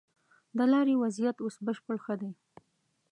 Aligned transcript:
د 0.57 0.59
لارې 0.71 0.93
وضيعت 1.03 1.37
اوس 1.45 1.55
بشپړ 1.65 1.97
ښه 2.05 2.15
دی. 2.21 2.31